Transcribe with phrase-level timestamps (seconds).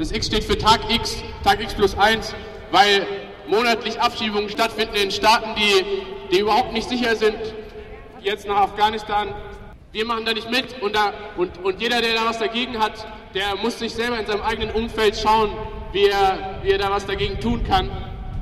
[0.00, 2.34] Das X steht für Tag X, Tag X plus 1,
[2.70, 3.06] weil
[3.48, 5.84] monatlich Abschiebungen stattfinden in Staaten, die,
[6.32, 7.36] die überhaupt nicht sicher sind,
[8.22, 9.34] jetzt nach Afghanistan.
[9.92, 13.06] Wir machen da nicht mit und, da, und, und jeder, der da was dagegen hat,
[13.34, 15.50] der muss sich selber in seinem eigenen Umfeld schauen,
[15.92, 17.90] wie er, wie er da was dagegen tun kann.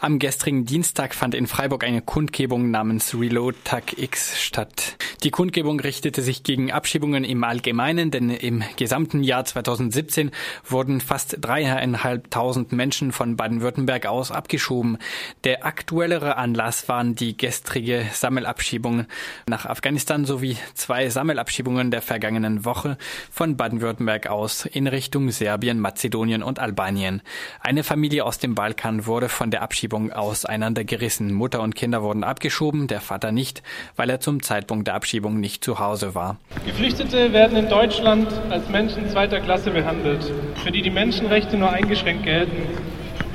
[0.01, 4.97] Am gestrigen Dienstag fand in Freiburg eine Kundgebung namens Reload Tag X statt.
[5.25, 10.31] Die Kundgebung richtete sich gegen Abschiebungen im Allgemeinen, denn im gesamten Jahr 2017
[10.65, 14.99] wurden fast dreieinhalbtausend Menschen von Baden-Württemberg aus abgeschoben.
[15.43, 19.07] Der aktuellere Anlass waren die gestrige Sammelabschiebung
[19.49, 22.99] nach Afghanistan sowie zwei Sammelabschiebungen der vergangenen Woche
[23.33, 27.21] von Baden-Württemberg aus in Richtung Serbien, Mazedonien und Albanien.
[27.59, 31.33] Eine Familie aus dem Balkan wurde von der Abschiebung auseinandergerissen.
[31.33, 33.63] Mutter und Kinder wurden abgeschoben, der Vater nicht,
[33.97, 36.37] weil er zum Zeitpunkt der Abschiebung Abschiebung nicht zu Hause war.
[36.67, 40.33] Geflüchtete werden in Deutschland als Menschen zweiter Klasse behandelt,
[40.63, 42.63] für die die Menschenrechte nur eingeschränkt gelten.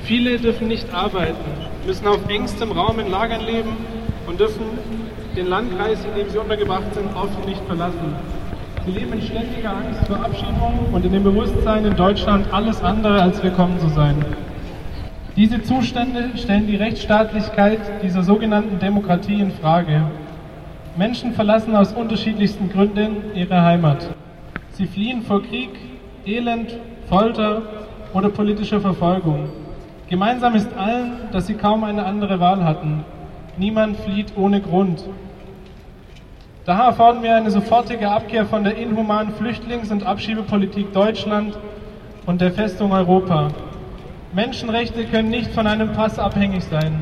[0.06, 1.44] Viele dürfen nicht arbeiten,
[1.86, 3.76] müssen auf engstem Raum in Lagern leben
[4.28, 4.66] und dürfen
[5.36, 8.16] den Landkreis, in dem sie untergebracht sind, oft nicht verlassen.
[8.86, 13.22] Sie leben in ständiger Angst vor Abschiebung und in dem Bewusstsein, in Deutschland alles andere
[13.22, 14.24] als willkommen zu sein.
[15.36, 20.04] Diese Zustände stellen die Rechtsstaatlichkeit dieser sogenannten Demokratie in Frage.
[20.96, 24.14] Menschen verlassen aus unterschiedlichsten Gründen ihre Heimat.
[24.74, 25.72] Sie fliehen vor Krieg,
[26.24, 26.78] Elend,
[27.10, 27.64] Folter
[28.14, 29.50] oder politischer Verfolgung.
[30.08, 33.04] Gemeinsam ist allen, dass sie kaum eine andere Wahl hatten.
[33.58, 35.04] Niemand flieht ohne Grund.
[36.64, 41.58] Daher fordern wir eine sofortige Abkehr von der inhumanen Flüchtlings- und Abschiebepolitik Deutschland
[42.28, 43.48] und der Festung Europa.
[44.34, 47.00] Menschenrechte können nicht von einem Pass abhängig sein.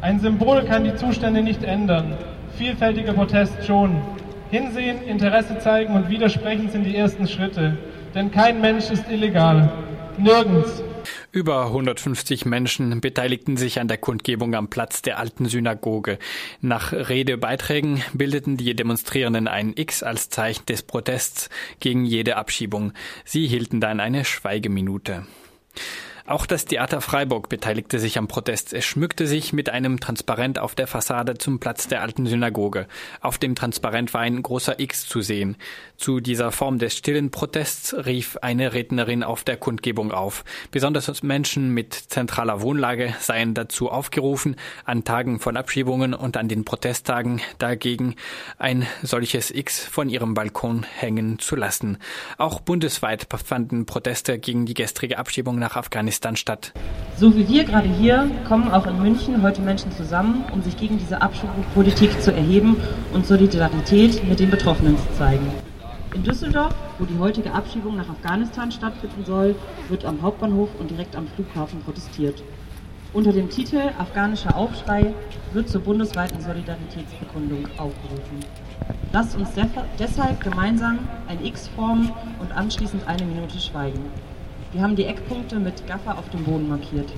[0.00, 2.16] Ein Symbol kann die Zustände nicht ändern
[2.56, 4.00] vielfältiger Protest schon.
[4.50, 7.78] Hinsehen, Interesse zeigen und widersprechen sind die ersten Schritte.
[8.14, 9.72] Denn kein Mensch ist illegal.
[10.18, 10.82] Nirgends.
[11.32, 16.18] Über 150 Menschen beteiligten sich an der Kundgebung am Platz der alten Synagoge.
[16.60, 21.48] Nach Redebeiträgen bildeten die Demonstrierenden ein X als Zeichen des Protests
[21.80, 22.92] gegen jede Abschiebung.
[23.24, 25.26] Sie hielten dann eine Schweigeminute.
[26.24, 28.72] Auch das Theater Freiburg beteiligte sich am Protest.
[28.72, 32.86] Es schmückte sich mit einem Transparent auf der Fassade zum Platz der alten Synagoge.
[33.20, 35.56] Auf dem Transparent war ein großer X zu sehen.
[35.96, 40.44] Zu dieser Form des stillen Protests rief eine Rednerin auf der Kundgebung auf.
[40.70, 44.54] Besonders Menschen mit zentraler Wohnlage seien dazu aufgerufen,
[44.84, 48.14] an Tagen von Abschiebungen und an den Protesttagen dagegen
[48.58, 51.98] ein solches X von ihrem Balkon hängen zu lassen.
[52.38, 56.72] Auch bundesweit fanden Proteste gegen die gestrige Abschiebung nach Afghanistan Afghanistan statt.
[57.16, 60.98] So wie wir gerade hier kommen auch in München heute Menschen zusammen, um sich gegen
[60.98, 62.76] diese Abschiebungspolitik zu erheben
[63.14, 65.46] und Solidarität mit den Betroffenen zu zeigen.
[66.14, 69.54] In Düsseldorf, wo die heutige Abschiebung nach Afghanistan stattfinden soll,
[69.88, 72.42] wird am Hauptbahnhof und direkt am Flughafen protestiert.
[73.14, 75.14] Unter dem Titel Afghanischer Aufschrei
[75.54, 78.40] wird zur bundesweiten Solidaritätsbekundung aufgerufen.
[79.12, 79.48] Lasst uns
[79.98, 84.04] deshalb gemeinsam ein X formen und anschließend eine Minute schweigen.
[84.72, 87.10] Wir haben die Eckpunkte mit Gaffer auf dem Boden markiert.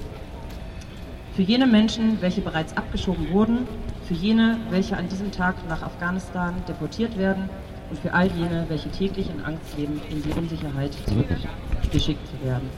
[1.37, 3.69] Für jene Menschen, welche bereits abgeschoben wurden,
[4.09, 7.48] für jene, welche an diesem Tag nach Afghanistan deportiert werden
[7.91, 12.69] und für all jene, welche täglich in Angst leben, in die Unsicherheit zurückgeschickt zu werden.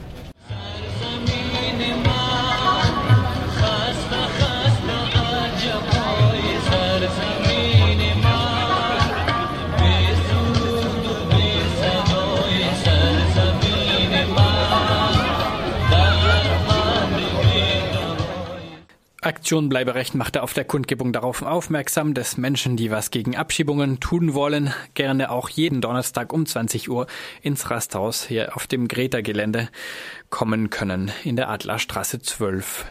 [19.27, 24.33] Aktion Bleiberecht machte auf der Kundgebung darauf aufmerksam, dass Menschen, die was gegen Abschiebungen tun
[24.33, 27.07] wollen, gerne auch jeden Donnerstag um 20 Uhr
[27.41, 29.67] ins Rasthaus hier auf dem Greta-Gelände
[30.29, 32.89] kommen können in der Adlerstraße 12.